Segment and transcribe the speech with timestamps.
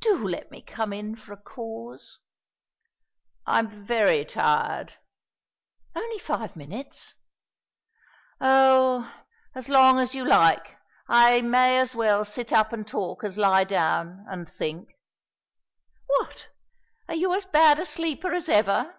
[0.00, 2.18] "Do let me come in for a cause."
[3.46, 4.98] "I'm very tired."
[5.94, 7.14] "Only five minutes."
[8.38, 9.10] "Oh,
[9.54, 10.76] as long as you like.
[11.08, 14.90] I may as well sit up and talk as lie down, and think."
[16.06, 16.48] "What,
[17.08, 18.94] are you as bad a sleeper as ever?"